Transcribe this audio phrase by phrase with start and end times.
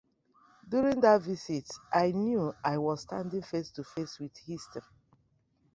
[0.67, 4.81] During that visit, I knew I was standing face to face with history.